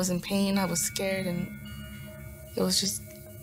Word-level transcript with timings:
was 0.00 0.08
in 0.14 0.20
pain, 0.20 0.52
I 0.58 0.66
was 0.72 0.80
scared, 0.90 1.26
and 1.32 1.40
it 2.56 2.62
was 2.68 2.80
just 2.80 2.96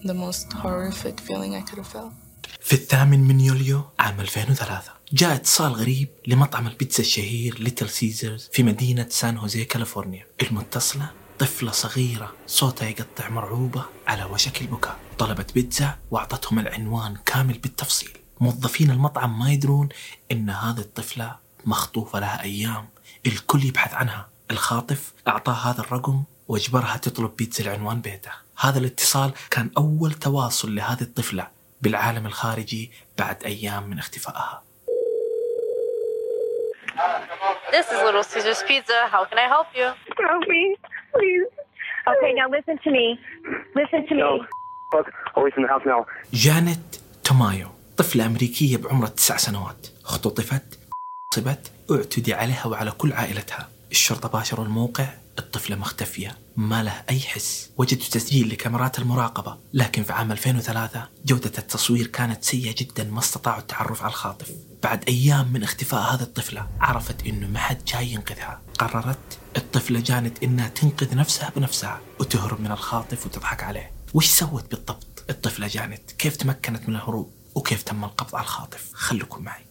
the 0.10 0.14
most 0.26 0.46
horrific 0.64 1.16
feeling 1.28 1.52
I 1.56 1.62
could 1.62 1.80
have 1.84 1.88
felt. 1.88 2.14
في 2.62 2.74
الثامن 2.74 3.20
من 3.20 3.40
يوليو 3.40 3.84
عام 4.00 4.20
2003 4.20 4.94
جاء 5.14 5.36
اتصال 5.36 5.74
غريب 5.74 6.10
لمطعم 6.28 6.68
البيتزا 6.68 7.00
الشهير 7.04 7.60
ليتل 7.60 7.90
سيزرز 7.90 8.50
في 8.54 8.64
مدينة 8.64 9.08
سان 9.10 9.38
هوزي 9.38 9.66
كاليفورنيا. 9.66 10.26
المتصلة 10.42 11.12
طفلة 11.40 11.72
صغيرة 11.72 12.34
صوتها 12.48 12.90
يقطع 12.90 13.30
مرعوبة 13.30 13.86
على 14.08 14.24
وشك 14.24 14.62
البكاء. 14.62 14.98
طلبت 15.18 15.54
بيتزا 15.54 15.96
وأعطتهم 16.12 16.60
العنوان 16.60 17.18
كامل 17.26 17.58
بالتفصيل. 17.58 18.18
موظفين 18.40 18.92
المطعم 18.92 19.40
ما 19.40 19.52
يدرون 19.52 19.90
إن 20.32 20.50
هذه 20.50 20.80
الطفلة 20.80 21.36
مخطوفة 21.66 22.20
لها 22.20 22.44
أيام. 22.44 22.88
الكل 23.26 23.66
يبحث 23.66 23.94
عنها. 23.94 24.28
الخاطف 24.52 25.14
أعطاه 25.28 25.54
هذا 25.54 25.80
الرقم 25.80 26.24
واجبرها 26.52 26.98
تطلب 26.98 27.36
بيتزا 27.38 27.64
لعنوان 27.64 28.02
بيته 28.02 28.32
هذا 28.60 28.80
الاتصال 28.80 29.32
كان 29.52 29.72
أول 29.78 30.14
تواصل 30.14 30.76
لهذه 30.76 31.02
الطفلة 31.02 31.48
بالعالم 31.82 32.26
الخارجي 32.26 32.92
بعد 33.18 33.44
أيام 33.44 33.90
من 33.90 34.00
اختفائها 34.00 34.64
This 37.76 37.86
is 37.94 38.00
Little 38.08 38.26
Caesars 38.32 38.62
Pizza. 38.70 39.00
How 39.14 39.24
can 39.30 39.38
I 39.46 39.48
help 39.56 39.70
you? 39.80 39.88
Help 40.32 40.46
me, 40.54 40.64
please. 41.16 41.48
Okay, 42.12 42.32
now 42.40 42.48
listen 42.58 42.76
to 42.86 42.90
me. 42.98 43.06
Listen 43.82 44.02
to 44.08 44.14
me. 44.16 44.22
No. 44.22 44.32
Fuck. 44.92 45.08
Always 45.36 45.54
in 45.58 45.64
the 45.64 45.70
house 45.74 45.86
now. 45.86 46.06
جانيت 46.34 47.02
تومايو 47.24 47.68
طفلة 47.98 48.26
أمريكية 48.26 48.78
بعمر 48.78 49.08
تسع 49.08 49.38
سنوات 49.38 49.88
اختطفت 50.06 50.80
صبت 51.36 51.72
اعتدي 51.92 52.34
عليها 52.34 52.68
وعلى 52.68 52.92
كل 52.92 53.14
عائلتها 53.14 53.70
الشرطة 53.92 54.30
باشروا 54.30 54.66
الموقع 54.66 55.21
الطفلة 55.40 55.76
مختفية 55.76 56.38
ما 56.58 56.84
له 56.84 57.04
أي 57.10 57.20
حس. 57.20 57.70
وجدوا 57.78 58.06
تسجيل 58.12 58.50
لكاميرات 58.50 59.00
المراقبة 59.00 59.58
لكن 59.74 60.04
في 60.04 60.14
عام 60.14 60.32
2003 60.32 61.08
جودة 61.26 61.52
التصوير 61.58 62.08
كانت 62.08 62.44
سيئة 62.44 62.76
جدا 62.78 63.04
ما 63.04 63.20
استطاعوا 63.20 63.60
التعرف 63.60 64.02
على 64.02 64.10
الخاطف. 64.10 64.52
بعد 64.84 65.04
أيام 65.08 65.54
من 65.54 65.64
اختفاء 65.64 66.16
هذه 66.16 66.22
الطفلة 66.22 66.68
عرفت 66.80 67.28
إنه 67.28 67.48
ما 67.48 67.60
حد 67.60 67.86
جاي 67.86 68.12
ينقذها. 68.12 68.62
قررت 68.80 69.40
الطفلة 69.58 70.00
جانت 70.00 70.44
إنها 70.44 70.68
تنقذ 70.68 71.16
نفسها 71.16 71.52
بنفسها 71.56 72.02
وتهرب 72.20 72.62
من 72.62 72.72
الخاطف 72.72 73.26
وتضحك 73.26 73.64
عليه. 73.64 73.92
وش 74.14 74.28
سوت 74.28 74.72
بالضبط؟ 74.72 75.24
الطفلة 75.30 75.68
جانت 75.68 76.12
كيف 76.12 76.36
تمكنت 76.36 76.90
من 76.90 76.96
الهروب؟ 76.96 77.34
وكيف 77.56 77.84
تم 77.84 78.04
القبض 78.04 78.36
على 78.36 78.44
الخاطف؟ 78.44 78.90
خليكم 78.94 79.44
معي. 79.44 79.66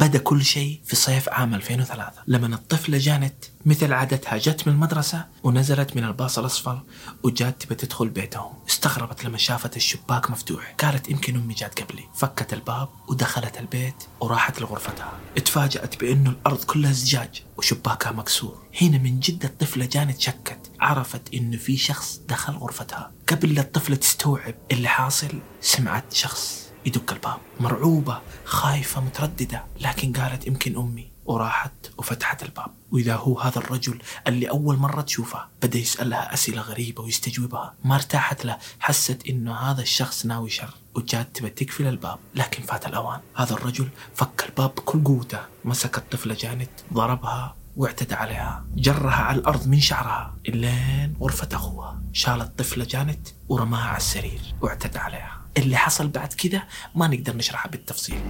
بدا 0.00 0.18
كل 0.18 0.44
شيء 0.44 0.80
في 0.84 0.96
صيف 0.96 1.28
عام 1.28 1.54
2003 1.54 2.12
لما 2.26 2.54
الطفلة 2.54 2.98
جانت 2.98 3.34
مثل 3.66 3.92
عادتها 3.92 4.36
جت 4.36 4.66
من 4.66 4.72
المدرسة 4.72 5.26
ونزلت 5.42 5.96
من 5.96 6.04
الباص 6.04 6.38
الأصفر 6.38 6.82
وجات 7.22 7.62
تبى 7.62 7.74
تدخل 7.74 8.08
بيتهم. 8.08 8.52
استغربت 8.68 9.24
لما 9.24 9.38
شافت 9.38 9.76
الشباك 9.76 10.30
مفتوح. 10.30 10.74
قالت 10.78 11.10
يمكن 11.10 11.36
أمي 11.36 11.54
جات 11.54 11.80
قبلي. 11.82 12.02
فكت 12.14 12.52
الباب 12.52 12.88
ودخلت 13.08 13.58
البيت 13.58 13.94
وراحت 14.20 14.60
لغرفتها. 14.60 15.12
اتفاجأت 15.36 16.00
بأنه 16.00 16.30
الأرض 16.30 16.64
كلها 16.64 16.92
زجاج 16.92 17.42
وشباكها 17.56 18.12
مكسور. 18.12 18.62
هنا 18.82 18.98
من 18.98 19.20
جد 19.20 19.44
الطفلة 19.44 19.84
جانت 19.84 20.20
شكت. 20.20 20.70
عرفت 20.80 21.34
إنه 21.34 21.56
في 21.56 21.76
شخص 21.76 22.20
دخل 22.28 22.52
غرفتها. 22.52 23.12
قبل 23.28 23.54
لا 23.54 23.60
الطفلة 23.60 23.96
تستوعب 23.96 24.54
اللي 24.72 24.88
حاصل 24.88 25.40
سمعت 25.60 26.12
شخص 26.12 26.69
يدق 26.86 27.12
الباب. 27.12 27.38
مرعوبة 27.60 28.20
خايفة 28.44 29.00
مترددة. 29.00 29.64
لكن 29.80 30.12
قالت 30.12 30.46
يمكن 30.46 30.76
أمي. 30.76 31.10
وراحت 31.24 31.72
وفتحت 31.98 32.42
الباب. 32.42 32.70
وإذا 32.92 33.16
هو 33.16 33.40
هذا 33.40 33.58
الرجل 33.58 33.98
اللي 34.26 34.50
أول 34.50 34.76
مرة 34.76 35.00
تشوفه 35.00 35.46
بدأ 35.62 35.78
يسألها 35.78 36.34
أسئلة 36.34 36.62
غريبة 36.62 37.02
ويستجوبها. 37.02 37.74
ما 37.84 37.94
ارتاحت 37.94 38.44
له. 38.44 38.58
حست 38.80 39.26
إنه 39.28 39.56
هذا 39.56 39.82
الشخص 39.82 40.26
ناوي 40.26 40.50
شر 40.50 40.74
وجات 40.94 41.28
تبى 41.34 41.50
تقفل 41.50 41.86
الباب. 41.86 42.18
لكن 42.34 42.62
فات 42.62 42.86
الأوان. 42.86 43.20
هذا 43.36 43.52
الرجل 43.52 43.88
فك 44.14 44.44
الباب 44.48 44.74
بكل 44.74 45.04
قوته. 45.04 45.40
مسك 45.64 45.98
الطفلة 45.98 46.34
جانت 46.34 46.70
ضربها 46.92 47.56
واعتدى 47.76 48.14
عليها. 48.14 48.64
جرها 48.76 49.14
على 49.14 49.38
الأرض 49.38 49.66
من 49.66 49.80
شعرها. 49.80 50.34
إلين 50.48 51.16
غرفة 51.20 51.48
أخوها. 51.52 52.00
شال 52.12 52.40
الطفلة 52.40 52.84
جانت 52.84 53.28
ورماها 53.48 53.88
على 53.88 53.96
السرير. 53.96 54.40
واعتدى 54.60 54.98
عليها. 54.98 55.39
اللي 55.56 55.76
حصل 55.76 56.08
بعد 56.08 56.32
كذا 56.32 56.62
ما 56.94 57.06
نقدر 57.06 57.36
نشرحه 57.36 57.68
بالتفصيل. 57.68 58.20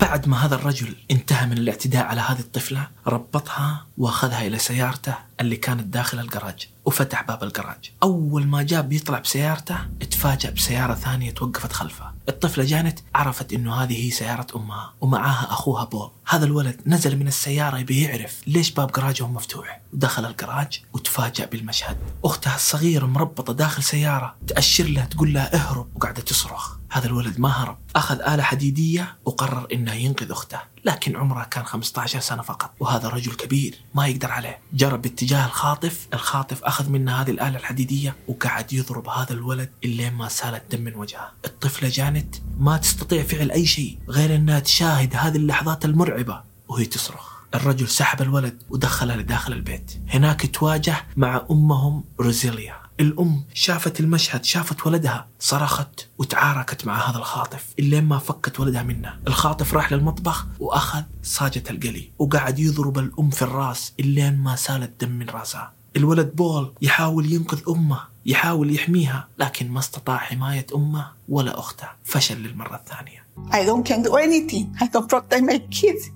بعد 0.00 0.28
ما 0.28 0.46
هذا 0.46 0.54
الرجل 0.54 0.94
انتهى 1.10 1.46
من 1.46 1.58
الاعتداء 1.58 2.04
على 2.06 2.20
هذه 2.20 2.38
الطفلة 2.38 2.88
ربطها 3.06 3.86
وأخذها 3.98 4.46
إلى 4.46 4.58
سيارته 4.58 5.14
اللي 5.40 5.56
كانت 5.56 5.80
داخل 5.80 6.20
الجراج 6.20 6.68
وفتح 6.84 7.22
باب 7.22 7.44
الجراج. 7.44 7.92
أول 8.02 8.46
ما 8.46 8.62
جاء 8.62 8.82
بيطلع 8.82 9.18
بسيارته 9.18 9.76
اتفاجأ 10.02 10.50
بسيارة 10.50 10.94
ثانية 10.94 11.30
توقفت 11.30 11.72
خلفه. 11.72 12.12
الطفلة 12.28 12.64
جانت 12.64 12.98
عرفت 13.14 13.52
إنه 13.52 13.74
هذه 13.74 14.06
هي 14.06 14.10
سيارة 14.10 14.46
أمها 14.56 14.94
ومعاها 15.00 15.46
أخوها 15.50 15.84
بول. 15.84 16.10
هذا 16.28 16.44
الولد 16.44 16.80
نزل 16.86 17.16
من 17.16 17.28
السيارة 17.28 17.78
يبي 17.78 18.02
يعرف 18.02 18.40
ليش 18.46 18.70
باب 18.70 18.92
جراجهم 18.92 19.34
مفتوح. 19.34 19.80
ودخل 19.92 20.24
الجراج 20.24 20.82
وتفاجأ 20.92 21.46
بالمشهد. 21.46 21.96
أختها 22.24 22.56
الصغيرة 22.56 23.06
مربطة 23.06 23.52
داخل 23.52 23.82
سيارة 23.82 24.36
تأشر 24.46 24.84
له 24.84 25.04
تقول 25.04 25.32
لها 25.32 25.54
اهرب 25.54 25.96
وقاعدة 25.96 26.22
تصرخ. 26.22 26.77
هذا 26.90 27.06
الولد 27.06 27.40
ما 27.40 27.48
هرب 27.48 27.78
أخذ 27.96 28.20
آلة 28.20 28.42
حديدية 28.42 29.16
وقرر 29.24 29.66
إنه 29.72 29.92
ينقذ 29.92 30.30
أخته 30.30 30.58
لكن 30.84 31.16
عمره 31.16 31.44
كان 31.44 31.64
15 31.64 32.20
سنة 32.20 32.42
فقط 32.42 32.70
وهذا 32.80 33.08
رجل 33.08 33.32
كبير 33.32 33.74
ما 33.94 34.06
يقدر 34.06 34.30
عليه. 34.30 34.58
جرى 34.72 34.98
باتجاه 34.98 35.46
الخاطف 35.46 36.08
الخاطف 36.14 36.64
أخذ 36.64 36.90
منه 36.90 37.12
هذه 37.12 37.30
الآلة 37.30 37.56
الحديدية 37.56 38.16
وقعد 38.28 38.72
يضرب 38.72 39.08
هذا 39.08 39.32
الولد 39.32 39.70
إلين 39.84 40.12
ما 40.12 40.28
سال 40.28 40.54
الدم 40.54 40.80
من 40.80 40.94
وجهه. 40.94 41.32
الطفلة 41.44 41.88
جانت 41.88 42.36
ما 42.58 42.76
تستطيع 42.76 43.22
فعل 43.22 43.50
أي 43.50 43.66
شيء 43.66 43.98
غير 44.08 44.34
أنها 44.34 44.60
تشاهد 44.60 45.16
هذه 45.16 45.36
اللحظات 45.36 45.84
المرعبة 45.84 46.42
وهي 46.68 46.84
تصرخ. 46.84 47.38
الرجل 47.54 47.88
سحب 47.88 48.22
الولد 48.22 48.62
ودخلها 48.70 49.16
لداخل 49.16 49.52
البيت. 49.52 50.00
هناك 50.08 50.54
تواجه 50.54 51.06
مع 51.16 51.46
أمهم 51.50 52.04
روزيليا. 52.20 52.87
الأم 53.00 53.44
شافت 53.54 54.00
المشهد 54.00 54.44
شافت 54.44 54.86
ولدها 54.86 55.28
صرخت 55.40 56.08
وتعاركت 56.18 56.86
مع 56.86 57.10
هذا 57.10 57.18
الخاطف 57.18 57.74
إلين 57.78 58.04
ما 58.04 58.18
فكت 58.18 58.60
ولدها 58.60 58.82
منه. 58.82 59.18
الخاطف 59.26 59.74
راح 59.74 59.92
للمطبخ 59.92 60.46
وأخذ 60.60 61.02
صاجة 61.22 61.62
القلي 61.70 62.10
وقعد 62.18 62.58
يضرب 62.58 62.98
الأم 62.98 63.30
في 63.30 63.42
الرأس 63.42 63.92
إلين 64.00 64.38
ما 64.38 64.56
سال 64.56 64.82
الدم 64.82 65.10
من 65.10 65.28
رأسها. 65.28 65.72
الولد 65.96 66.36
بول 66.36 66.72
يحاول 66.82 67.32
ينقذ 67.32 67.62
أمه 67.68 68.00
يحاول 68.26 68.74
يحميها 68.74 69.28
لكن 69.38 69.70
ما 69.70 69.78
استطاع 69.78 70.16
حماية 70.16 70.66
أمه 70.74 71.12
ولا 71.28 71.58
أخته. 71.58 71.88
فشل 72.04 72.36
للمرة 72.36 72.76
الثانية. 72.76 73.26
I 73.50 73.66
don't 73.66 73.88
can 73.88 74.02
do 74.02 74.16
anything. 74.16 74.82
I 74.82 74.86
don't 74.86 75.08
protect 75.08 75.42
my 75.42 75.58
kids. 75.80 76.10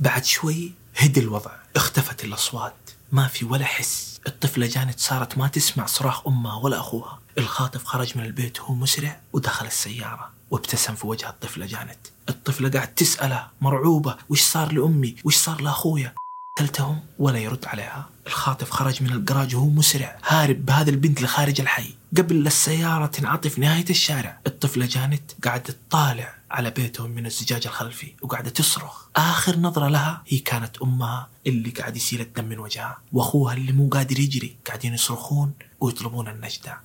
بعد 0.00 0.24
شوي 0.24 0.72
هدي 0.96 1.20
الوضع. 1.20 1.50
اختفت 1.76 2.24
الأصوات. 2.24 2.90
ما 3.12 3.26
في 3.28 3.44
ولا 3.44 3.64
حس. 3.64 4.20
الطفلة 4.26 4.66
جانت 4.66 5.00
صارت 5.00 5.38
ما 5.38 5.48
تسمع 5.48 5.86
صراخ 5.86 6.26
أمها 6.26 6.54
ولا 6.56 6.80
أخوها. 6.80 7.18
الخاطف 7.38 7.84
خرج 7.84 8.18
من 8.18 8.24
البيت 8.24 8.60
وهو 8.60 8.74
مسرع 8.74 9.20
ودخل 9.32 9.66
السيارة 9.66 10.30
وابتسم 10.50 10.94
في 10.94 11.06
وجه 11.06 11.28
الطفلة 11.28 11.66
جانت. 11.66 11.98
الطفلة 12.28 12.70
قاعد 12.70 12.94
تسأله 12.94 13.46
مرعوبة 13.60 14.16
وش 14.28 14.42
صار 14.42 14.72
لأمي؟ 14.72 15.16
وش 15.24 15.36
صار 15.36 15.60
لأخويا؟ 15.60 16.14
قتلتهم 16.56 17.00
ولا 17.18 17.38
يرد 17.38 17.66
عليها. 17.66 18.08
الخاطف 18.26 18.70
خرج 18.70 19.02
من 19.02 19.12
الجراج 19.12 19.56
وهو 19.56 19.68
مسرع 19.68 20.16
هارب 20.26 20.66
بهذا 20.66 20.90
البنت 20.90 21.22
لخارج 21.22 21.60
الحي. 21.60 21.94
قبل 22.16 22.46
السيارة 22.46 23.06
تنعطف 23.06 23.58
نهاية 23.58 23.84
الشارع 23.90 24.38
الطفلة 24.46 24.86
جانت 24.86 25.22
قاعدة 25.44 25.74
تطالع 25.88 26.34
على 26.50 26.70
بيتهم 26.70 27.10
من 27.10 27.26
الزجاج 27.26 27.66
الخلفي 27.66 28.12
وقاعدة 28.22 28.50
تصرخ. 28.50 29.06
آخر 29.16 29.58
نظرة 29.58 29.88
لها 29.88 30.22
هي 30.26 30.38
كانت 30.38 30.78
أمها 30.82 31.28
اللي 31.46 31.70
قاعد 31.70 31.96
يسيل 31.96 32.20
الدم 32.20 32.44
من 32.44 32.58
وجهها 32.58 32.98
وأخوها 33.12 33.54
اللي 33.54 33.72
مو 33.72 33.88
قادر 33.88 34.20
يجري 34.20 34.56
قاعدين 34.66 34.94
يصرخون 34.94 35.52
ويطلبون 35.80 36.28
النجدة. 36.28 36.80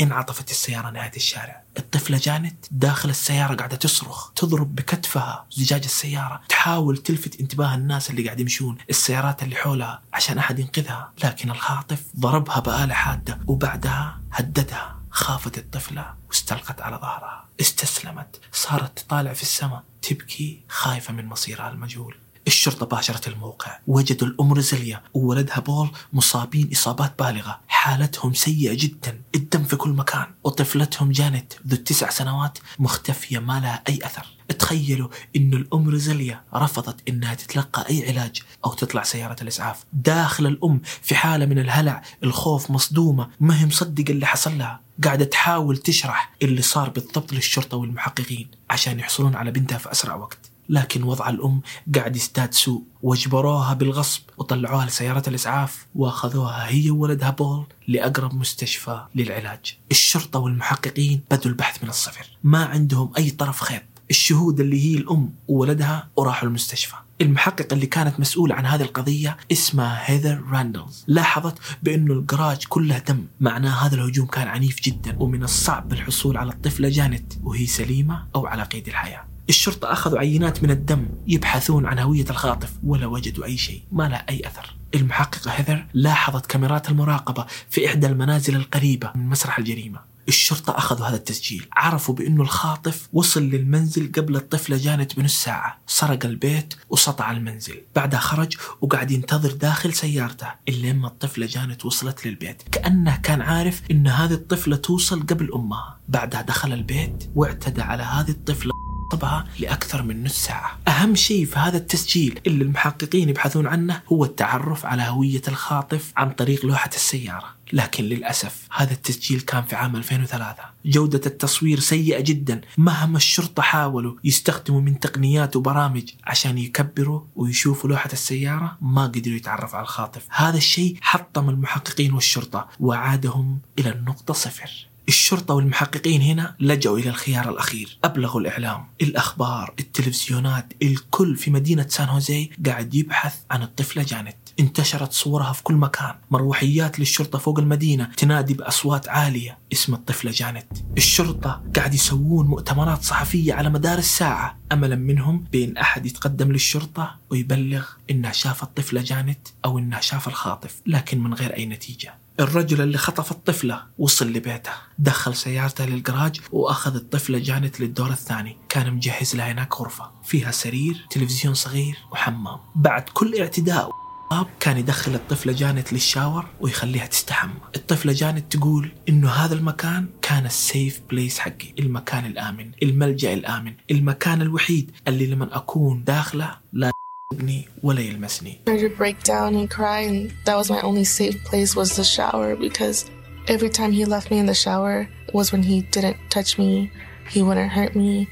انعطفت 0.00 0.50
السيارة 0.50 0.90
نهاية 0.90 1.12
الشارع. 1.16 1.62
الطفلة 1.78 2.20
جانت 2.22 2.66
داخل 2.70 3.10
السيارة 3.10 3.54
قاعدة 3.54 3.76
تصرخ 3.76 4.30
تضرب 4.32 4.74
بكتفها 4.74 5.46
زجاج 5.50 5.84
السيارة 5.84 6.40
تحاول 6.48 6.96
تلفت 6.96 7.40
انتباه 7.40 7.74
الناس 7.74 8.10
اللي 8.10 8.24
قاعد 8.24 8.40
يمشون 8.40 8.78
السيارات 8.90 9.42
اللي 9.42 9.56
حولها 9.56 10.02
عشان 10.12 10.38
أحد 10.38 10.58
ينقذها 10.58 11.12
لكن 11.24 11.50
الخاطف 11.50 12.02
ضربها 12.18 12.60
بآلة 12.60 12.94
حادة 12.94 13.38
وبعدها 13.46 14.20
هددها 14.32 14.96
خافت 15.10 15.58
الطفلة 15.58 16.14
واستلقت 16.28 16.80
على 16.80 16.96
ظهرها. 16.96 17.44
استسلمت 17.60 18.40
صارت 18.52 18.98
تطالع 18.98 19.32
في 19.32 19.42
السماء 19.42 19.82
تبكي 20.02 20.60
خايفة 20.68 21.12
من 21.12 21.26
مصيرها 21.26 21.70
المجهول. 21.70 22.16
الشرطة 22.46 22.86
باشرت 22.86 23.28
الموقع. 23.28 23.78
وجدوا 23.86 24.28
الأم 24.28 24.52
روزيليا 24.52 25.02
وولدها 25.14 25.60
بول 25.60 25.90
مصابين 26.12 26.70
إصابات 26.72 27.22
بالغة. 27.22 27.60
حالتهم 27.68 28.34
سيئة 28.34 28.74
جدا. 28.74 29.20
الدم 29.34 29.64
في 29.64 29.76
كل 29.76 29.90
مكان. 29.90 30.26
وطفلتهم 30.44 31.12
جانت 31.12 31.52
ذو 31.66 31.76
التسع 31.76 32.10
سنوات 32.10 32.58
مختفية 32.78 33.38
ما 33.38 33.60
لها 33.60 33.82
أي 33.88 33.98
أثر. 34.02 34.26
تخيلوا 34.58 35.08
أن 35.36 35.54
الأم 35.54 35.88
روزيليا 35.88 36.42
رفضت 36.54 37.08
أنها 37.08 37.34
تتلقى 37.34 37.86
أي 37.90 38.08
علاج 38.08 38.42
أو 38.64 38.72
تطلع 38.74 39.02
سيارة 39.02 39.36
الإسعاف. 39.42 39.84
داخل 39.92 40.46
الأم 40.46 40.80
في 41.02 41.14
حالة 41.14 41.46
من 41.46 41.58
الهلع 41.58 42.02
الخوف 42.24 42.70
مصدومة. 42.70 43.28
ما 43.40 43.60
هي 43.60 43.66
مصدقة 43.66 44.12
اللي 44.12 44.26
حصل 44.26 44.58
لها. 44.58 44.80
قاعدة 45.04 45.24
تحاول 45.24 45.76
تشرح 45.76 46.32
اللي 46.42 46.62
صار 46.62 46.90
بالضبط 46.90 47.32
للشرطة 47.32 47.76
والمحققين 47.76 48.48
عشان 48.70 48.98
يحصلون 48.98 49.36
على 49.36 49.50
بنتها 49.50 49.78
في 49.78 49.92
أسرع 49.92 50.14
وقت. 50.14 50.38
لكن 50.68 51.02
وضع 51.02 51.28
الأم 51.28 51.60
قاعد 51.94 52.16
يزداد 52.16 52.54
سوء 52.54 52.82
واجبروها 53.02 53.74
بالغصب 53.74 54.22
وطلعوها 54.38 54.86
لسيارة 54.86 55.22
الإسعاف 55.28 55.86
وأخذوها 55.94 56.68
هي 56.68 56.90
وولدها 56.90 57.30
بول 57.30 57.66
لأقرب 57.88 58.34
مستشفى 58.34 59.02
للعلاج. 59.14 59.78
الشرطة 59.90 60.38
والمحققين 60.38 61.20
بدوا 61.30 61.50
البحث 61.50 61.82
من 61.82 61.88
الصفر. 61.88 62.26
ما 62.44 62.64
عندهم 62.64 63.12
أي 63.18 63.30
طرف 63.30 63.60
خيط. 63.60 63.82
الشهود 64.10 64.60
اللي 64.60 64.80
هي 64.80 64.98
الأم 64.98 65.30
وولدها 65.48 66.08
وراحوا 66.16 66.48
المستشفى. 66.48 66.94
المحقق 67.20 67.72
اللي 67.72 67.86
كانت 67.86 68.20
مسؤولة 68.20 68.54
عن 68.54 68.66
هذه 68.66 68.82
القضية 68.82 69.36
اسمها 69.52 70.10
هيذر 70.10 70.42
راندلز. 70.50 71.04
لاحظت 71.06 71.58
بأنه 71.82 72.14
الجراج 72.14 72.64
كله 72.68 72.98
دم. 72.98 73.24
معناه 73.40 73.86
هذا 73.86 73.94
الهجوم 73.94 74.26
كان 74.26 74.48
عنيف 74.48 74.80
جدا 74.80 75.16
ومن 75.18 75.42
الصعب 75.42 75.92
الحصول 75.92 76.36
على 76.36 76.52
الطفلة 76.52 76.88
جانت 76.88 77.32
وهي 77.42 77.66
سليمة 77.66 78.26
أو 78.34 78.46
على 78.46 78.62
قيد 78.62 78.88
الحياة. 78.88 79.24
الشرطة 79.48 79.92
أخذوا 79.92 80.18
عينات 80.18 80.62
من 80.62 80.70
الدم 80.70 81.08
يبحثون 81.26 81.86
عن 81.86 81.98
هوية 81.98 82.24
الخاطف 82.30 82.72
ولا 82.84 83.06
وجدوا 83.06 83.44
أي 83.44 83.56
شيء 83.56 83.82
ما 83.92 84.08
له 84.08 84.22
أي 84.28 84.46
أثر. 84.46 84.74
المحققة 84.94 85.50
هيذر 85.50 85.86
لاحظت 85.94 86.46
كاميرات 86.46 86.88
المراقبة 86.88 87.46
في 87.70 87.86
إحدى 87.86 88.06
المنازل 88.06 88.56
القريبة 88.56 89.12
من 89.14 89.28
مسرح 89.28 89.58
الجريمة. 89.58 90.16
الشرطة 90.28 90.78
أخذوا 90.78 91.06
هذا 91.06 91.16
التسجيل 91.16 91.66
عرفوا 91.72 92.14
بأنه 92.14 92.42
الخاطف 92.42 93.08
وصل 93.12 93.42
للمنزل 93.42 94.12
قبل 94.12 94.36
الطفلة 94.36 94.76
جانت 94.76 95.16
بنص 95.16 95.42
ساعة. 95.44 95.78
سرق 95.86 96.26
البيت 96.26 96.74
وسطا 96.90 97.30
عالمنزل. 97.30 97.82
بعدها 97.96 98.20
خرج 98.20 98.56
وقعد 98.80 99.10
ينتظر 99.10 99.52
داخل 99.52 99.92
سيارته 99.92 100.46
إلا 100.68 100.86
لما 100.88 101.08
الطفلة 101.08 101.46
جانت 101.46 101.84
وصلت 101.84 102.26
للبيت. 102.26 102.62
كأنه 102.72 103.16
كان 103.16 103.40
عارف 103.40 103.82
أن 103.90 104.06
هذه 104.06 104.34
الطفلة 104.34 104.76
توصل 104.76 105.26
قبل 105.26 105.52
أمها. 105.54 105.98
بعدها 106.08 106.42
دخل 106.42 106.72
البيت 106.72 107.30
واعتدى 107.34 107.82
على 107.82 108.02
هذه 108.02 108.30
الطفلة 108.30 108.75
طبها 109.10 109.46
لأكثر 109.60 110.02
من 110.02 110.24
نص 110.24 110.44
ساعة. 110.44 110.78
أهم 110.88 111.14
شيء 111.14 111.46
في 111.46 111.58
هذا 111.58 111.76
التسجيل 111.76 112.40
اللي 112.46 112.64
المحققين 112.64 113.28
يبحثون 113.28 113.66
عنه 113.66 114.02
هو 114.12 114.24
التعرف 114.24 114.86
على 114.86 115.02
هوية 115.02 115.42
الخاطف 115.48 116.12
عن 116.16 116.30
طريق 116.30 116.66
لوحة 116.66 116.90
السيارة. 116.94 117.56
لكن 117.72 118.04
للأسف 118.04 118.68
هذا 118.72 118.92
التسجيل 118.92 119.40
كان 119.40 119.62
في 119.62 119.76
عام 119.76 119.96
2003 119.96 120.62
جودة 120.84 121.20
التصوير 121.26 121.80
سيئة 121.80 122.20
جدا. 122.20 122.60
مهما 122.78 123.16
الشرطة 123.16 123.62
حاولوا 123.62 124.16
يستخدموا 124.24 124.80
من 124.80 125.00
تقنيات 125.00 125.56
وبرامج 125.56 126.10
عشان 126.24 126.58
يكبروا 126.58 127.20
ويشوفوا 127.36 127.90
لوحة 127.90 128.10
السيارة 128.12 128.78
ما 128.80 129.06
قدروا 129.06 129.36
يتعرفوا 129.36 129.76
على 129.76 129.84
الخاطف. 129.84 130.26
هذا 130.30 130.56
الشيء 130.56 130.96
حطم 131.00 131.50
المحققين 131.50 132.12
والشرطة 132.12 132.68
وعادهم 132.80 133.58
إلى 133.78 133.92
النقطة 133.92 134.34
صفر. 134.34 134.86
الشرطة 135.08 135.54
والمحققين 135.54 136.22
هنا 136.22 136.54
لجأوا 136.60 136.98
إلى 136.98 137.10
الخيار 137.10 137.50
الأخير. 137.50 137.98
أبلغوا 138.04 138.40
الإعلام 138.40 138.86
الأخبار 139.02 139.74
التلفزيونات 139.78 140.72
الكل 140.82 141.36
في 141.36 141.50
مدينة 141.50 141.86
سان 141.88 142.08
هوزي 142.08 142.50
قاعد 142.66 142.94
يبحث 142.94 143.34
عن 143.50 143.62
الطفلة 143.62 144.02
جانت. 144.02 144.36
انتشرت 144.60 145.12
صورها 145.12 145.52
في 145.52 145.62
كل 145.62 145.74
مكان. 145.74 146.14
مروحيات 146.30 146.98
للشرطة 146.98 147.38
فوق 147.38 147.58
المدينة 147.58 148.04
تنادي 148.16 148.54
بأصوات 148.54 149.08
عالية. 149.08 149.58
اسم 149.72 149.94
الطفلة 149.94 150.30
جانت. 150.30 150.66
الشرطة 150.96 151.62
قاعد 151.76 151.94
يسوون 151.94 152.46
مؤتمرات 152.46 153.02
صحفية 153.02 153.54
على 153.54 153.70
مدار 153.70 153.98
الساعة. 153.98 154.58
أملا 154.72 154.96
منهم 154.96 155.44
بأن 155.52 155.76
أحد 155.76 156.06
يتقدم 156.06 156.52
للشرطة 156.52 157.16
ويبلغ 157.30 157.86
إنها 158.10 158.32
شاف 158.32 158.62
الطفلة 158.62 159.00
جانت 159.00 159.48
أو 159.64 159.78
إنها 159.78 160.00
شاف 160.00 160.28
الخاطف 160.28 160.80
لكن 160.86 161.22
من 161.22 161.34
غير 161.34 161.56
أي 161.56 161.66
نتيجة. 161.66 162.14
الرجل 162.40 162.80
اللي 162.80 162.98
خطف 162.98 163.30
الطفلة 163.30 163.82
وصل 163.98 164.32
لبيته 164.32 164.70
دخل 164.98 165.34
سيارته 165.34 165.84
للجراج 165.84 166.40
وأخذ 166.52 166.94
الطفلة 166.94 167.38
جانت 167.38 167.80
للدور 167.80 168.10
الثاني 168.10 168.56
كان 168.68 168.94
مجهز 168.94 169.36
لها 169.36 169.52
هناك 169.52 169.74
غرفة 169.74 170.10
فيها 170.24 170.50
سرير 170.50 171.06
تلفزيون 171.10 171.54
صغير 171.54 171.98
وحمام. 172.12 172.58
بعد 172.74 173.02
كل 173.02 173.40
اعتداء 173.40 173.90
اب 174.32 174.46
كان 174.60 174.76
يدخل 174.78 175.14
الطفلة 175.14 175.52
جانت 175.52 175.92
للشاور 175.92 176.46
ويخليها 176.60 177.06
تستحمى. 177.06 177.54
الطفلة 177.76 178.12
جانت 178.12 178.56
تقول 178.56 178.92
إنه 179.08 179.30
هذا 179.30 179.54
المكان 179.54 180.08
كان 180.22 180.46
السيف 180.46 181.00
بليس 181.10 181.38
حقي 181.38 181.74
المكان 181.78 182.26
الآمن 182.26 182.70
الملجأ 182.82 183.32
الآمن 183.32 183.74
المكان 183.90 184.42
الوحيد 184.42 184.90
اللي 185.08 185.26
لما 185.26 185.56
أكون 185.56 186.04
داخله 186.04 186.56
لا 186.72 186.90
يبني 187.32 187.68
ولا 187.82 188.00
يلمسني. 188.00 188.60
I 188.68 188.76
to 188.78 188.88
break 188.88 189.24
down 189.24 189.54
and 189.56 189.68
cry, 189.68 190.00
and 190.00 190.30
that 190.44 190.56
was 190.56 190.70
my 190.70 190.80
only 190.80 191.04
safe 191.04 191.36
place 191.44 191.74
was 191.74 191.96
the 191.96 192.04
shower 192.04 192.54
because 192.54 193.10
every 193.48 193.68
time 193.68 193.90
he 193.92 194.04
left 194.04 194.30
me 194.30 194.38
in 194.38 194.46
the 194.46 194.54
shower 194.54 195.08
was 195.32 195.50
when 195.52 195.62
he 195.62 195.76
didn't 195.94 196.18
touch 196.30 196.56
me, 196.58 196.90
he 197.32 197.42
wouldn't 197.42 197.72
hurt 197.78 197.96
me, 197.96 198.28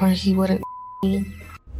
or 0.00 0.08
he 0.08 0.30
wouldn't 0.38 0.62
me. 1.02 1.24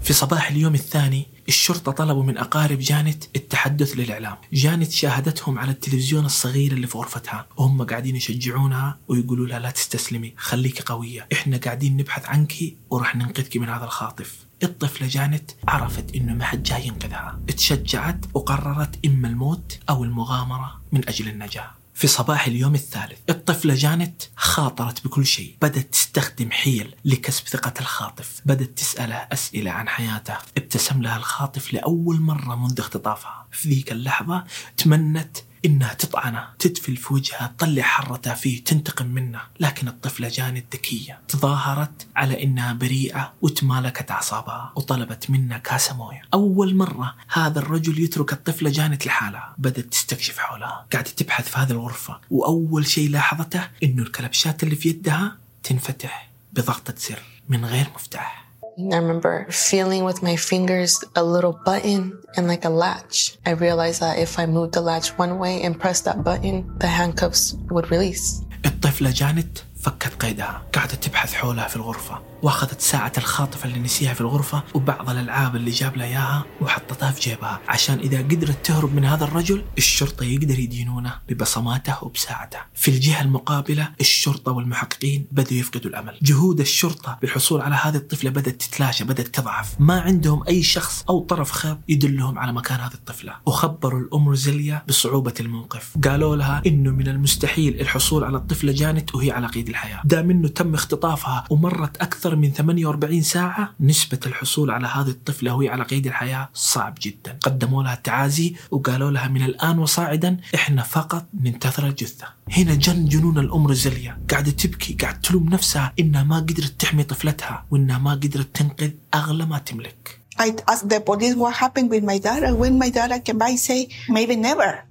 في 0.03 0.13
صباح 0.13 0.51
اليوم 0.51 0.75
الثاني 0.75 1.27
الشرطة 1.49 1.93
طلبوا 1.93 2.23
من 2.23 2.39
أقارب 2.39 2.79
جانت 2.79 3.25
التحدث 3.37 3.93
للإعلام. 3.97 4.37
جانت 4.53 4.91
شاهدتهم 4.91 5.59
على 5.59 5.71
التلفزيون 5.71 6.25
الصغير 6.25 6.73
اللي 6.73 6.87
في 6.87 6.99
غرفتها. 6.99 7.47
وهم 7.57 7.83
قاعدين 7.83 8.17
يشجعونها 8.17 8.99
ويقولوا 9.09 9.47
لها 9.47 9.59
لا 9.59 9.71
تستسلمي 9.71 10.35
خليكي 10.37 10.83
قوية. 10.83 11.27
إحنا 11.33 11.57
قاعدين 11.57 11.97
نبحث 11.97 12.27
عنك 12.27 12.53
وراح 12.91 13.17
ننقذك 13.17 13.57
من 13.57 13.69
هذا 13.69 13.85
الخاطف. 13.85 14.46
الطفلة 14.63 15.09
جانت 15.09 15.51
عرفت 15.69 16.15
إنه 16.15 16.35
ما 16.35 16.45
حد 16.45 16.63
جاي 16.63 16.87
ينقذها. 16.87 17.41
تشجعت 17.57 18.25
وقررت 18.35 19.07
إما 19.07 19.29
الموت 19.29 19.79
أو 19.89 20.05
المغامرة 20.05 20.81
من 20.93 21.09
أجل 21.09 21.29
النجاة. 21.29 21.71
في 21.95 22.07
صباح 22.07 22.47
اليوم 22.47 22.75
الثالث 22.75 23.19
الطفلة 23.29 23.75
جانت 23.75 24.23
خاطرت 24.37 25.05
بكل 25.05 25.27
شيء. 25.27 25.57
بدأت 25.63 25.93
تستخدم 25.93 26.51
حيل 26.51 26.95
لكسب 27.05 27.47
ثقة 27.47 27.75
الخاطف. 27.81 28.41
بدأت 28.45 28.69
تسأله 28.69 29.15
أسئلة 29.15 29.71
عن 29.71 29.89
حياته. 29.89 30.37
ابتسم 30.57 31.03
لها 31.03 31.17
الخاطف 31.17 31.73
لأول 31.75 32.21
مرة 32.21 32.55
منذ 32.55 32.81
اختطافها. 32.81 33.47
في 33.53 33.69
ذيك 33.69 33.93
اللحظة 33.93 34.45
تمنت 34.77 35.37
إنها 35.67 35.95
تطعنه 35.95 36.49
تدفل 36.59 36.97
في 36.97 37.15
وجهه 37.15 37.47
تطلع 37.47 37.83
حرتها 37.83 38.35
فيه 38.35 38.65
تنتقم 38.65 39.07
منه. 39.07 39.41
لكن 39.61 39.89
الطفلة 39.89 40.29
جانت 40.29 40.75
ذكية 40.75 41.21
تظاهرت 41.29 42.07
على 42.17 42.43
إنها 42.43 42.73
بريئة 42.73 43.33
وتمالكت 43.43 44.11
أعصابها 44.11 44.73
وطلبت 44.77 45.31
منه 45.31 45.59
كاسة 45.59 45.97
موية. 45.97 46.23
أول 46.35 46.75
مرة 46.75 47.15
هذا 47.33 47.59
الرجل 47.59 48.01
يترك 48.01 48.33
الطفلة 48.33 48.71
جانت 48.71 49.07
لحالها. 49.07 49.55
بدأت 49.59 49.85
تستكشف 49.85 50.39
حولها. 50.39 50.87
قاعدة 50.93 51.11
تبحث 51.11 51.49
في 51.49 51.59
هذه 51.59 51.71
الغرفة. 51.71 52.21
وأول 52.31 52.87
شيء 52.87 53.11
لاحظته 53.11 53.69
إنه 53.83 54.03
الكلبشات 54.03 54.63
اللي 54.63 54.77
في 54.77 54.89
يدها 54.89 55.37
تنفتح 55.63 56.31
بضغطة 56.53 56.95
زر 56.97 57.23
من 57.49 57.65
غير 57.65 57.87
مفتاح. 57.95 58.46
I 58.78 58.98
remember 58.98 59.48
feeling 59.50 60.04
with 60.06 60.24
my 60.24 60.36
fingers 60.36 61.04
a 61.16 61.24
little 61.24 61.60
button 61.66 62.18
and 62.36 62.48
like 62.48 62.66
a 62.66 62.70
latch. 62.70 63.38
I 63.46 63.52
realized 63.52 64.02
that 64.02 64.18
if 64.18 64.40
I 64.40 64.46
moved 64.46 64.74
the 64.74 64.82
latch 64.82 65.10
one 65.18 65.38
way 65.40 65.62
and 65.62 65.80
pressed 65.80 66.06
that 66.06 66.24
button, 66.24 66.72
the 66.80 66.88
handcuffs 66.88 67.56
would 67.70 67.92
release. 67.92 68.42
الطفلة 68.66 69.12
جانت 69.12 69.64
فكت 69.82 70.14
قيدها 70.24 70.62
قاعدة 70.74 70.96
تبحث 70.96 71.34
حولها 71.34 71.68
في 71.68 71.76
الغرفة 71.76 72.22
واخذت 72.47 72.81
ساعة 72.81 73.13
الخاطف 73.19 73.65
اللي 73.65 73.79
نسيها 73.79 74.15
في 74.15 74.21
الغرفة 74.21 74.63
وبعض 74.75 75.11
الألعاب 75.11 75.57
اللي 75.57 75.71
جاب 75.71 75.97
لها 75.97 76.07
إياها 76.07 76.45
وحطتها 76.61 77.11
في 77.11 77.21
جيبها. 77.21 77.61
عشان 77.69 77.99
إذا 77.99 78.19
قدرت 78.19 78.67
تهرب 78.67 78.95
من 78.95 79.05
هذا 79.05 79.25
الرجل 79.25 79.65
الشرطة 79.79 80.25
يقدر 80.25 80.59
يدينونه 80.59 81.15
ببصماته 81.29 82.05
وبساعته. 82.05 82.59
في 82.75 82.91
الجهة 82.91 83.23
المقابلة 83.23 83.89
الشرطة 84.01 84.53
والمحققين 84.53 85.27
بدوا 85.33 85.53
يفقدوا 85.59 85.91
الأمل. 85.91 86.19
جهود 86.23 86.61
الشرطة 86.61 87.19
بالحصول 87.23 87.61
على 87.61 87.75
هذه 87.75 87.97
الطفلة 87.97 88.31
بدأت 88.31 88.63
تتلاشى 88.63 89.05
بدأت 89.05 89.29
تضعف. 89.29 89.75
ما 89.79 90.01
عندهم 90.01 90.45
أي 90.49 90.63
شخص 90.63 91.05
أو 91.09 91.21
طرف 91.21 91.51
خيط 91.51 91.79
يدلهم 91.89 92.39
على 92.39 92.53
مكان 92.53 92.81
هذه 92.81 92.95
الطفلة. 92.95 93.33
وخبروا 93.47 94.01
الأم 94.01 94.29
روزيليا 94.29 94.83
بصعوبة 94.89 95.35
الموقف. 95.41 95.97
قالوا 96.05 96.37
لها 96.37 96.63
إنه 96.67 96.91
من 96.91 97.09
المستحيل 97.09 97.81
الحصول 97.81 98.25
على 98.25 98.37
الطفلة 98.37 98.73
جانت 98.73 99.15
وهي 99.15 99.31
على 99.31 99.47
قيد 99.47 99.69
الحياة. 99.69 100.01
دام 100.05 100.31
إنه 100.31 100.49
تم 100.49 100.75
اختطافها 100.75 101.45
ومرت 101.51 101.97
أكثر 101.97 102.36
من 102.37 102.53
48 102.53 103.23
ساعة 103.23 103.75
نسبة 103.81 104.19
الحصول 104.27 104.71
على 104.71 104.87
هذه 104.87 105.09
الطفلة 105.09 105.55
وهي 105.55 105.69
على 105.69 105.85
قيد 105.85 106.07
الحياة 106.07 106.49
صعب 106.55 106.99
جدا 107.03 107.39
قدموا 107.43 107.83
لها 107.83 107.95
التعازي 107.95 108.55
وقالوا 108.71 109.11
لها 109.11 109.29
من 109.29 109.43
الآن 109.43 109.79
وصاعدا 109.79 110.37
إحنا 110.55 110.83
فقط 110.83 111.27
ننتظر 111.41 111.87
الجثة 111.87 112.27
هنا 112.51 112.75
جن 112.75 113.05
جنون 113.09 113.39
الأم 113.39 113.67
روزيليا 113.67 114.19
قاعدة 114.31 114.51
تبكي 114.51 114.93
قاعدة 115.01 115.19
تلوم 115.19 115.49
نفسها 115.49 115.93
إنها 116.01 116.23
ما 116.23 116.37
قدرت 116.37 116.75
تحمي 116.79 117.05
طفلتها 117.05 117.65
وإنها 117.71 117.99
ما 117.99 118.11
قدرت 118.11 118.49
تنقذ 118.57 118.91
أغلى 119.15 119.47
ما 119.47 119.59
تملك 119.59 120.21
I 120.39 120.55
asked 120.69 120.89
the 120.91 121.01
police 121.01 121.35
what 121.35 121.55
happened 121.55 121.89
with 121.89 122.05
my 122.05 122.19
daughter. 122.19 122.55
When 122.55 122.77
my 122.79 122.91
daughter 122.91 123.19
came 123.21 123.39
by, 123.39 123.55
say 123.55 123.89
maybe 124.07 124.37
never, 124.37 124.85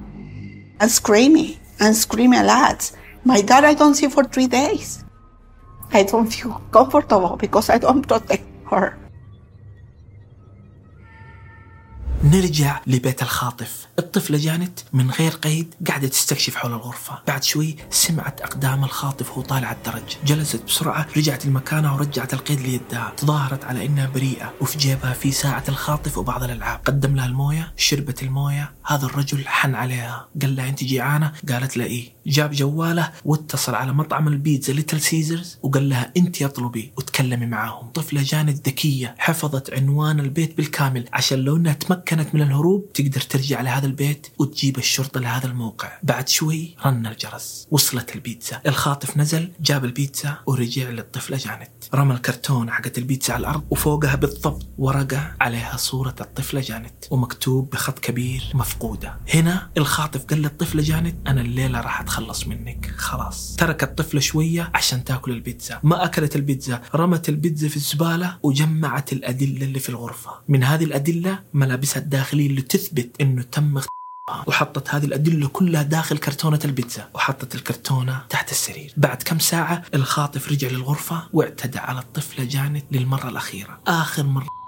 and 0.81 0.89
screaming 0.89 1.57
and 1.79 1.95
screaming 1.95 2.39
a 2.39 2.43
lot. 2.43 2.91
My 3.23 3.41
daughter 3.41 3.67
I 3.67 3.75
don't 3.75 3.93
see 3.93 4.07
for 4.07 4.23
three 4.23 4.47
days. 4.47 5.04
I 5.91 6.03
don't 6.03 6.29
feel 6.29 6.61
comfortable 6.71 7.37
because 7.37 7.69
I 7.69 7.77
don't 7.77 8.03
protect 8.07 8.45
her. 8.71 9.05
نرجع 12.23 12.81
لبيت 12.87 13.21
الخاطف. 13.21 13.87
الطفلة 13.99 14.37
جانت 14.37 14.79
من 14.93 15.11
غير 15.11 15.31
قيد 15.31 15.75
قاعدة 15.87 16.07
تستكشف 16.07 16.55
حول 16.55 16.71
الغرفة. 16.71 17.19
بعد 17.27 17.43
شوي 17.43 17.75
سمعت 17.89 18.41
أقدام 18.41 18.83
الخاطف 18.83 19.31
وهو 19.31 19.41
طالع 19.41 19.71
الدرج. 19.71 20.17
جلست 20.25 20.63
بسرعة 20.63 21.07
رجعت 21.17 21.45
لمكانها 21.45 21.93
ورجعت 21.93 22.33
القيد 22.33 22.59
ليدها. 22.59 23.13
تظاهرت 23.17 23.63
على 23.65 23.85
إنها 23.85 24.07
بريئة 24.07 24.53
وفي 24.61 24.77
جيبها 24.77 25.13
في 25.13 25.31
ساعة 25.31 25.63
الخاطف 25.69 26.17
وبعض 26.17 26.43
الألعاب. 26.43 26.79
قدم 26.85 27.15
لها 27.15 27.25
الموية 27.25 27.73
شربت 27.77 28.23
الموية. 28.23 28.73
هذا 28.85 29.05
الرجل 29.05 29.47
حن 29.47 29.75
عليها. 29.75 30.27
قال 30.41 30.55
لها 30.55 30.69
أنت 30.69 30.83
جيعانة؟ 30.83 31.31
قالت 31.49 31.77
له 31.77 31.85
إيه. 31.85 32.14
جاب 32.27 32.51
جواله 32.51 33.11
واتصل 33.25 33.75
على 33.75 33.93
مطعم 33.93 34.27
البيتزا 34.27 34.73
ليتل 34.73 35.01
سيزرز 35.01 35.57
وقال 35.63 35.89
لها 35.89 36.11
أنت 36.17 36.41
اطلبي 36.41 36.91
وتكلمي 36.97 37.45
معاهم. 37.45 37.87
طفلة 37.87 38.21
جانت 38.23 38.67
ذكية 38.67 39.15
حفظت 39.17 39.73
عنوان 39.73 40.19
البيت 40.19 40.57
بالكامل. 40.57 41.05
عشان 41.13 41.39
لو 41.39 41.55
إنها 41.55 41.73
تمكنت 41.73 42.35
من 42.35 42.41
الهروب 42.41 42.93
تقدر 42.93 43.21
ترجع 43.21 43.61
لهذا 43.61 43.85
البيت 43.85 44.27
وتجيب 44.39 44.77
الشرطة 44.77 45.19
لهذا 45.19 45.47
الموقع. 45.47 45.91
بعد 46.03 46.29
شوي 46.29 46.75
رن 46.85 47.07
الجرس. 47.07 47.67
وصلت 47.71 48.15
البيتزا. 48.15 48.61
الخاطف 48.67 49.17
نزل 49.17 49.51
جاب 49.61 49.85
البيتزا 49.85 50.37
ورجع 50.45 50.89
للطفلة 50.89 51.37
جانت. 51.37 51.71
رمى 51.93 52.13
الكرتون 52.13 52.71
حقت 52.71 52.97
البيتزا 52.97 53.33
على 53.33 53.41
الأرض 53.41 53.63
وفوقها 53.69 54.15
بالضبط 54.15 54.67
ورقة 54.77 55.35
عليها 55.41 55.77
صورة 55.77 56.15
الطفلة 56.21 56.61
جانت. 56.61 57.05
ومكتوب 57.11 57.69
بخط 57.69 57.99
كبير 57.99 58.51
مفقودة. 58.53 59.17
هنا 59.33 59.69
الخاطف 59.77 60.25
قال 60.25 60.41
للطفلة 60.41 60.81
جانت 60.81 61.15
أنا 61.27 61.41
الليلة 61.41 61.81
راح 61.81 62.01
اتخلص 62.15 62.47
منك. 62.47 62.93
خلاص. 62.97 63.55
ترك 63.55 63.83
الطفله 63.83 64.19
شوية 64.19 64.71
عشان 64.73 65.03
تاكل 65.03 65.31
البيتزا. 65.31 65.79
ما 65.83 66.05
أكلت 66.05 66.35
البيتزا. 66.35 66.81
رمت 66.95 67.29
البيتزا 67.29 67.67
في 67.67 67.75
الزبالة 67.75 68.37
وجمعت 68.43 69.13
الأدلة 69.13 69.65
اللي 69.65 69.79
في 69.79 69.89
الغرفة. 69.89 70.31
من 70.47 70.63
هذه 70.63 70.83
الأدلة 70.83 71.39
ملابسها 71.53 72.01
الداخلية 72.01 72.47
اللي 72.47 72.61
تثبت 72.61 73.21
إنه 73.21 73.41
تم 73.41 73.81
وحطت 74.47 74.89
هذه 74.89 75.05
الأدلة 75.05 75.47
كلها 75.47 75.83
داخل 75.83 76.17
كرتونة 76.17 76.59
البيتزا. 76.65 77.09
وحطت 77.13 77.55
الكرتونة 77.55 78.21
تحت 78.29 78.51
السرير. 78.51 78.93
بعد 78.97 79.23
كم 79.23 79.39
ساعة 79.39 79.83
الخاطف 79.93 80.51
رجع 80.51 80.67
للغرفة 80.67 81.23
واعتدى 81.33 81.79
على 81.79 81.99
الطفلة 81.99 82.45
جانت 82.45 82.85
للمرة 82.91 83.29
الأخيرة. 83.29 83.79
آخر 83.87 84.23
مرة. 84.23 84.64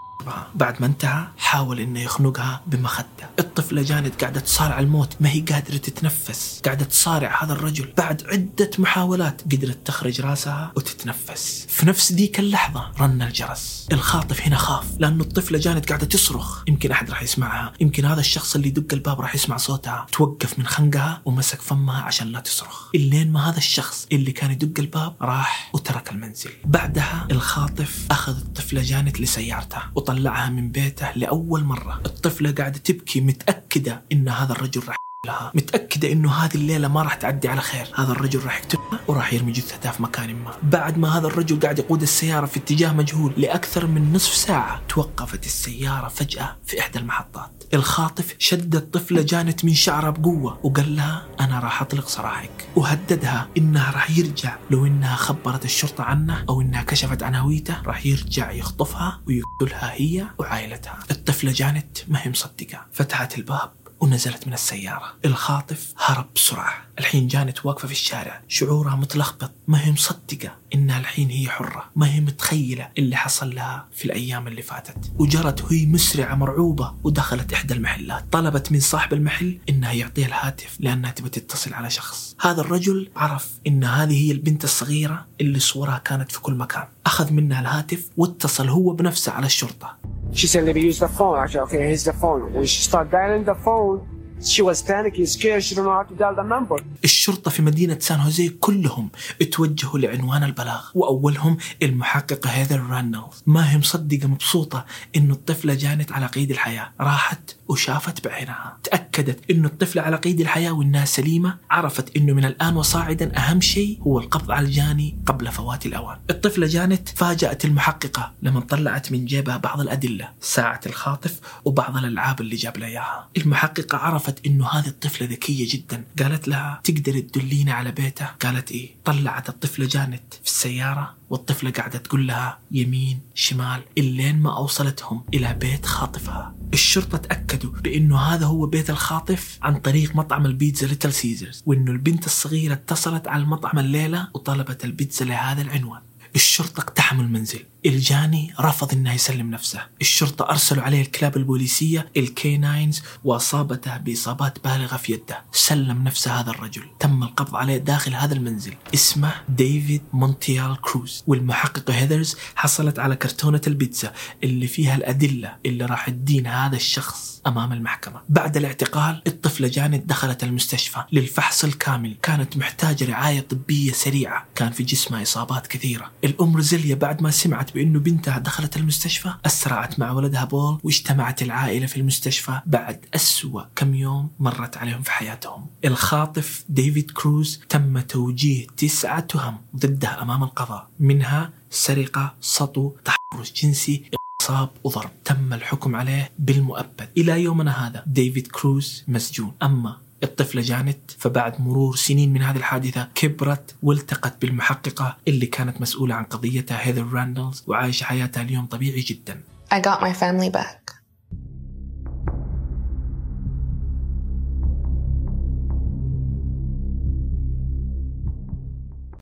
بعد 0.56 0.82
ما 0.82 0.86
انتهى 0.88 1.28
حاول 1.38 1.80
إنه 1.80 2.00
يخنقها 2.00 2.62
بمخده 2.68 3.08
الطفلة 3.40 3.82
جانت 3.82 4.22
قاعدة 4.22 4.40
تصارع 4.40 4.80
الموت 4.80 5.16
ما 5.20 5.30
هي 5.30 5.42
قادرة 5.42 5.78
تتنفس. 5.78 6.62
قاعدة 6.66 6.86
تصارع 6.86 7.44
هذا 7.44 7.54
الرجل. 7.54 7.94
بعد 7.98 8.24
عدة 8.28 8.72
محاولات 8.80 9.42
قدرت 9.42 9.78
تخرج 9.86 10.22
راسها 10.22 10.72
وتتنفس. 10.76 11.66
في 11.70 11.86
نفس 11.86 12.12
ذيك 12.12 12.40
اللحظة 12.40 12.92
رن 13.00 13.22
الجرس. 13.22 13.88
الخاطف 13.92 14.42
هنا 14.42 14.58
خاف 14.58 14.86
لأنه 15.00 15.24
الطفلة 15.24 15.60
جانت 15.60 15.90
قاعدة 15.90 16.06
تصرخ. 16.06 16.64
يمكن 16.68 16.92
أحد 16.92 17.10
راح 17.10 17.22
يسمعها. 17.22 17.74
يمكن 17.80 18.06
هذا 18.06 18.20
الشخص 18.20 18.56
اللي 18.56 18.68
يدق 18.68 18.94
الباب 18.94 19.22
راح 19.22 19.36
يسمع 19.36 19.58
صوتها. 19.58 20.06
توقف 20.12 20.60
من 20.60 20.66
خنقها 20.68 21.22
ومسك 21.26 21.62
فمها 21.62 22.02
عشان 22.02 22.28
لا 22.28 22.40
تصرخ. 22.40 22.90
اللين 22.96 23.32
ما 23.32 23.50
هذا 23.50 23.58
الشخص 23.58 24.08
اللي 24.12 24.32
كان 24.32 24.52
يدق 24.52 24.80
الباب 24.80 25.16
راح 25.22 25.70
وترك 25.74 26.12
المنزل. 26.12 26.52
بعدها 26.66 27.28
الخاطف 27.32 28.06
أخذ 28.12 28.38
الطفلة 28.38 28.82
جانت 28.82 29.22
لسيارته. 29.22 29.82
وطلعها 30.08 30.50
من 30.50 30.72
بيته 30.72 31.12
لأول 31.16 31.64
مرة. 31.64 32.02
الطفلة 32.06 32.52
قاعدة 32.52 32.78
تبكي 32.78 33.22
متأكدة 33.22 34.02
إن 34.12 34.30
هذا 34.30 34.52
الرجل 34.52 34.82
راح 34.88 35.07
لها. 35.26 35.52
متأكدة 35.56 36.12
إنه 36.12 36.32
هذه 36.32 36.56
الليلة 36.56 36.88
ما 36.88 37.02
راح 37.02 37.16
تعدي 37.16 37.48
على 37.48 37.62
خير. 37.62 37.88
هذا 37.96 38.12
الرجل 38.12 38.44
راح 38.44 38.58
يقتلها 38.58 39.00
وراح 39.08 39.34
يرمي 39.34 39.52
جثتها 39.52 39.92
في 39.92 40.04
مكان 40.04 40.36
ما. 40.36 40.52
بعد 40.64 40.98
ما 40.98 41.18
هذا 41.18 41.28
الرجل 41.28 41.60
قاعد 41.60 41.80
يقود 41.80 42.02
السيارة 42.02 42.46
في 42.46 42.60
اتجاه 42.60 42.94
مجهول 42.94 43.34
لأكثر 43.38 43.88
من 43.88 44.14
نصف 44.14 44.34
ساعة 44.34 44.82
توقفت 44.90 45.46
السيارة 45.46 46.08
فجأة 46.08 46.56
في 46.66 46.80
إحدى 46.80 47.00
المحطات. 47.00 47.64
الخاطف 47.74 48.36
شد 48.40 48.76
الطفلة 48.76 49.22
جانت 49.22 49.66
من 49.66 49.74
شعرها 49.74 50.10
بقوة 50.10 50.60
وقال 50.64 50.96
لها 50.96 51.28
أنا 51.40 51.60
راح 51.60 51.82
أطلق 51.82 52.08
سراحك. 52.08 52.68
وهددها 52.76 53.48
إنها 53.58 53.92
راح 53.92 54.18
يرجع. 54.18 54.56
لو 54.72 54.86
إنها 54.86 55.16
خبرت 55.16 55.66
الشرطة 55.66 56.04
عنه 56.04 56.46
أو 56.50 56.62
إنها 56.62 56.84
كشفت 56.84 57.24
عن 57.24 57.36
هويته 57.36 57.82
راح 57.82 58.06
يرجع 58.06 58.52
يخطفها 58.52 59.22
ويقتلها 59.28 59.94
هي 59.94 60.28
وعائلتها. 60.38 61.00
الطفلة 61.12 61.52
جانت 61.52 61.98
ما 62.08 62.20
هي 62.22 62.30
مصدقة. 62.30 62.86
فتحت 62.94 63.38
الباب. 63.38 63.72
ونزلت 64.00 64.48
من 64.48 64.54
السيارة. 64.54 65.14
الخاطف 65.26 65.94
هرب 65.98 66.26
بسرعة. 66.36 66.88
الحين 67.00 67.28
جانت 67.28 67.66
واقفة 67.66 67.88
في 67.88 67.94
الشارع. 67.94 68.42
شعورها 68.48 68.96
متلخبط. 68.96 69.52
ما 69.68 69.86
هي 69.86 69.92
مصدقة 69.92 70.56
إنها 70.74 71.00
الحين 71.00 71.30
هي 71.30 71.50
حرة. 71.50 71.84
ما 71.96 72.14
هي 72.14 72.20
متخيلة 72.20 72.90
اللي 72.98 73.16
حصل 73.16 73.56
لها 73.56 73.88
في 73.94 74.06
الأيام 74.06 74.48
اللي 74.48 74.62
فاتت. 74.62 75.12
وجرت 75.16 75.64
وهي 75.64 75.86
مسرعة 75.86 76.36
مرعوبة 76.36 76.94
ودخلت 77.04 77.54
إحدى 77.54 77.74
المحلات. 77.74 78.26
طلبت 78.32 78.72
من 78.72 78.80
صاحب 78.80 79.14
المحل 79.14 79.58
إنها 79.70 79.94
يعطيها 79.94 80.28
الهاتف 80.28 80.78
لأنها 80.80 81.12
تبي 81.12 81.30
تتصل 81.30 81.74
على 81.74 81.90
شخص. 81.90 82.36
هذا 82.42 82.62
الرجل 82.62 83.10
عرف 83.16 83.50
إن 83.68 83.84
هذه 83.84 84.26
هي 84.28 84.32
البنت 84.32 84.64
الصغيرة 84.64 85.26
اللي 85.42 85.60
صورها 85.60 85.98
كانت 85.98 86.32
في 86.32 86.40
كل 86.40 86.54
مكان. 86.54 86.88
أخذ 87.06 87.34
منها 87.34 87.62
الهاتف 87.62 88.10
واتصل 88.18 88.70
هو 88.70 88.94
بنفسه 88.94 89.32
على 89.32 89.46
الشرطة. 89.46 89.98
She 90.34 90.48
said, 90.48 90.66
let 90.66 90.76
me 90.76 90.82
use 90.82 91.00
the 91.00 91.08
phone. 91.08 91.38
I 91.40 91.48
said, 91.48 91.62
okay, 91.64 91.80
here's 91.88 92.04
the 92.04 92.14
phone. 92.14 92.54
When 92.54 92.66
she 92.66 92.82
started 92.82 93.12
dialing 93.12 93.44
the 93.44 93.56
phone, 93.56 93.96
she 94.42 94.62
was 94.62 94.84
panicking, 94.84 95.28
scared. 95.28 95.64
She 95.64 95.74
didn't 95.74 95.86
know 95.86 95.94
how 96.00 96.04
to 96.04 96.16
dial 96.16 96.36
the 96.36 96.44
number. 96.44 96.84
الشرطة 97.04 97.52
في 97.52 97.62
مدينة 97.62 98.00
سان 98.00 98.20
هوزي 98.20 98.50
كلهم 98.50 99.10
اتوجهوا 99.42 100.00
لعنوان 100.00 100.44
البلاغ 100.44 100.82
وأولهم 100.96 101.58
المحققة 101.84 102.50
هيذر 102.50 102.80
راندلز 102.80 103.44
ما 103.46 103.72
هي 103.74 103.78
مصدقة 103.78 104.28
مبسوطة 104.28 104.86
إنه 105.16 105.34
الطفلة 105.34 105.74
جانت 105.74 106.12
على 106.12 106.26
قيد 106.26 106.52
الحياة 106.52 106.94
راحت 107.02 107.56
وشافت 107.68 108.26
بعينها 108.28 108.78
تأكدت 109.18 109.52
إنه 109.52 109.68
الطفلة 109.68 110.02
على 110.02 110.16
قيد 110.16 110.42
الحياة 110.42 110.72
وإنها 110.72 111.06
سليمة 111.06 111.58
عرفت 111.70 112.18
إنه 112.18 112.34
من 112.34 112.46
الآن 112.46 112.78
وصاعدا 112.78 113.38
أهم 113.38 113.62
شيء 113.62 114.00
هو 114.02 114.20
القبض 114.20 114.52
على 114.52 114.66
الجاني 114.68 115.18
قبل 115.26 115.52
فوات 115.52 115.86
الأوان. 115.86 116.18
الطفلة 116.30 116.68
جانت 116.68 117.10
فاجأت 117.10 117.66
المحققة 117.66 118.32
لما 118.42 118.60
طلعت 118.60 119.12
من 119.12 119.26
جيبها 119.26 119.58
بعض 119.58 119.82
الأدلة 119.82 120.30
ساعة 120.42 120.82
الخاطف 120.86 121.40
وبعض 121.66 121.98
الألعاب 121.98 122.42
اللي 122.42 122.56
جاب 122.56 122.78
لها 122.78 122.88
إياها. 122.88 123.30
المحققة 123.38 123.98
عرفت 123.98 124.46
إنه 124.46 124.68
هذه 124.68 124.88
الطفلة 124.88 125.28
ذكية 125.28 125.68
جدا. 125.70 126.04
قالت 126.20 126.48
لها 126.48 126.82
تقدر 126.84 127.20
تدلينا 127.20 127.74
على 127.74 127.92
بيته؟ 127.92 128.26
قالت 128.26 128.72
إيه 128.72 128.90
طلعت 129.06 129.50
الطفلة 129.50 129.86
جانت 129.86 130.34
في 130.34 130.46
السيارة 130.46 131.16
والطفلة 131.30 131.72
قاعدة 131.72 132.00
تقول 132.00 132.28
لها 132.28 132.60
يمين 132.72 133.20
شمال 133.36 133.82
إلين 133.98 134.40
ما 134.40 134.58
وصلتهم 134.58 135.24
إلى 135.34 135.54
بيت 135.54 135.86
خاطفها. 135.86 136.57
الشرطة 136.74 137.18
تأكدوا 137.18 137.72
بأنه 137.72 138.18
هذا 138.18 138.46
هو 138.46 138.66
بيت 138.66 138.90
الخاطف 138.90 139.60
عن 139.62 139.80
طريق 139.80 140.16
مطعم 140.16 140.46
البيتزا 140.46 140.88
ليتل 140.88 141.14
سيزرز 141.14 141.64
وأنه 141.66 141.92
البنت 141.92 142.26
الصغيرة 142.26 142.74
اتصلت 142.74 143.28
على 143.28 143.44
المطعم 143.44 143.80
الليلة 143.80 144.28
وطلبت 144.34 144.86
البيتزا 144.86 145.26
لهذا 145.26 145.62
العنوان. 145.62 146.02
الشرطة 146.36 146.82
اقتحموا 146.82 147.24
المنزل. 147.24 147.60
الجاني 147.86 148.54
رفض 148.60 148.94
إنه 148.94 149.14
يسلم 149.14 149.52
نفسه. 149.52 149.80
الشرطة 150.02 150.50
أرسلوا 150.50 150.84
عليه 150.84 151.02
الكلاب 151.02 151.38
البوليسية 151.38 152.10
ال 152.18 152.28
canines 152.28 153.02
وأصابته 153.24 153.98
بإصابات 153.98 154.64
بالغة 154.64 154.98
في 154.98 155.14
يده. 155.14 155.42
سلم 155.52 156.04
نفسه 156.04 156.32
هذا 156.32 156.50
الرجل. 156.52 156.84
تم 157.00 157.24
القبض 157.24 157.56
عليه 157.56 157.78
داخل 157.78 158.14
هذا 158.14 158.34
المنزل. 158.34 158.74
اسمه 158.94 159.32
ديفيد 159.50 160.02
مونتيال 160.14 160.82
كروز. 160.82 161.24
والمحققة 161.28 161.94
هيذر 161.94 162.38
حصلت 162.56 163.00
على 163.00 163.16
كرتونة 163.16 163.62
البيتزا 163.68 164.14
اللي 164.44 164.68
فيها 164.68 164.96
الأدلة 164.96 165.56
اللي 165.66 165.86
راح 165.86 166.10
تدين 166.10 166.48
هذا 166.48 166.76
الشخص 166.76 167.42
أمام 167.48 167.74
المحكمة. 167.74 168.22
بعد 168.30 168.58
الاعتقال 168.58 169.22
الطفلة 169.28 169.68
جانت 169.68 170.06
دخلت 170.10 170.44
المستشفى 170.44 171.04
للفحص 171.12 171.64
الكامل. 171.64 172.18
كانت 172.24 172.58
محتاجة 172.58 173.06
رعاية 173.06 173.40
طبية 173.40 173.92
سريعة. 173.92 174.46
كان 174.56 174.72
في 174.72 174.84
جسمها 174.84 175.22
إصابات 175.22 175.68
كثيرة. 175.68 176.12
الأم 176.24 176.56
روزيليا 176.56 176.96
بعد 176.96 177.22
ما 177.22 177.32
سمعت 177.32 177.67
بأنه 177.72 178.00
بنتها 178.00 178.40
دخلت 178.40 178.78
المستشفى 178.78 179.34
أسرعت 179.46 180.00
مع 180.00 180.12
ولدها 180.12 180.44
بول 180.46 180.80
واجتمعت 180.84 181.42
العائلة 181.42 181.86
في 181.86 181.98
المستشفى. 181.98 182.62
بعد 182.66 183.06
أسوأ 183.16 183.62
كم 183.76 183.96
يوم 183.96 184.30
مرت 184.40 184.78
عليهم 184.78 185.02
في 185.02 185.12
حياتهم. 185.12 185.66
الخاطف 185.86 186.66
ديفيد 186.70 187.12
كروز 187.12 187.60
تم 187.70 188.00
توجيه 188.00 188.68
تسعة 188.78 189.20
تهم 189.20 189.58
ضده 189.76 190.22
أمام 190.22 190.44
القضاء. 190.44 190.88
منها 191.00 191.50
سرقة 191.70 192.34
سطو 192.42 192.92
تحرش 193.06 193.54
جنسي 193.64 194.04
اغتصاب 194.42 194.70
وضرب. 194.84 195.10
تم 195.26 195.54
الحكم 195.54 195.96
عليه 195.96 196.32
بالمؤبد. 196.40 197.10
إلى 197.18 197.44
يومنا 197.44 197.88
هذا 197.88 198.04
ديفيد 198.08 198.48
كروز 198.48 199.04
مسجون. 199.08 199.52
أما 199.64 199.98
الطفلة 200.24 200.62
جانت 200.62 201.12
فبعد 201.18 201.62
مرور 201.62 201.96
سنين 201.96 202.34
من 202.34 202.42
هذه 202.42 202.58
الحادثة 202.58 203.08
كبرت 203.16 203.76
والتقت 203.84 204.42
بالمحققة 204.42 205.18
اللي 205.28 205.46
كانت 205.46 205.82
مسؤولة 205.82 206.16
عن 206.16 206.24
قضيتها 206.24 206.88
هيذر 206.88 207.14
راندلز 207.14 207.64
وعايشة 207.68 208.04
حياتها 208.04 208.42
اليوم 208.42 208.66
طبيعي 208.66 209.00
جدا 209.00 209.42
I 209.74 209.80
got 209.80 210.00
my 210.02 210.14
family 210.14 210.50
back. 210.50 210.87